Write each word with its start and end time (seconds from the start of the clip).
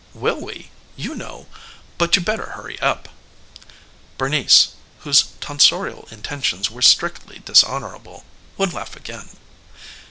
"Will 0.15 0.41
we? 0.43 0.71
You 0.95 1.13
know! 1.13 1.45
But 1.99 2.15
you 2.15 2.23
better 2.23 2.53
hurry 2.57 2.79
up." 2.79 3.07
Bernice, 4.17 4.69
whose 5.01 5.25
tonsorial 5.41 6.07
intentions 6.09 6.71
were 6.71 6.81
strictly 6.81 7.37
dishonorable, 7.45 8.25
would 8.57 8.73
laugh 8.73 8.95
again. 8.95 9.29